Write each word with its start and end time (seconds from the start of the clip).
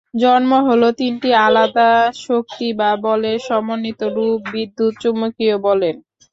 জন্ম 0.21 0.51
হলো 0.67 0.87
তিনটি 0.99 1.29
আলাদা 1.45 1.89
শক্তি 2.21 2.67
বা 2.79 2.89
বলের 3.05 3.37
সমন্বিত 3.47 4.01
রূপ 4.15 4.39
বিদ্যুৎ–চুম্বকীয় 4.53 5.55
বলের। 5.65 5.95